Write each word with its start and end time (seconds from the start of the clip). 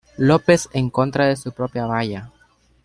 López 0.17 0.67
en 0.73 0.89
contra 0.89 1.27
de 1.27 1.35
su 1.35 1.51
propia 1.51 1.85
valla. 1.85 2.31